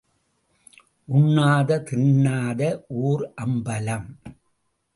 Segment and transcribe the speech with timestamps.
[1.07, 2.61] உண்ணாத தின்னாத
[3.01, 4.09] ஊர் அம்பலம்.